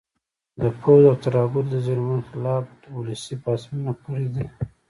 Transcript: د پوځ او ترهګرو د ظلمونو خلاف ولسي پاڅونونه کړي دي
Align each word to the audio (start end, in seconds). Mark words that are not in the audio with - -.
د 0.61 0.63
پوځ 0.79 1.03
او 1.09 1.15
ترهګرو 1.25 1.69
د 1.71 1.73
ظلمونو 1.85 2.23
خلاف 2.31 2.63
ولسي 2.97 3.35
پاڅونونه 3.43 3.91
کړي 4.03 4.27
دي 4.35 4.45